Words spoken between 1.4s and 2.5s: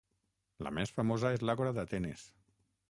l'àgora d'Atenes.